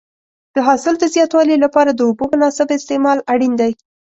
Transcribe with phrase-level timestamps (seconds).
[0.55, 3.71] د حاصل د زیاتوالي لپاره د اوبو مناسب استعمال اړین دی.